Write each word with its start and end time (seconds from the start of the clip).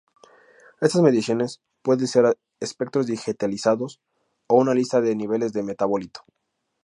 Estas 0.79 1.03
mediciones 1.03 1.61
pueden 1.83 2.07
ser 2.07 2.35
espectros 2.59 3.05
digitalizados, 3.05 4.01
o 4.47 4.55
una 4.55 4.73
lista 4.73 4.99
de 4.99 5.15
niveles 5.15 5.53
de 5.53 5.61
metabolito. 5.61 6.21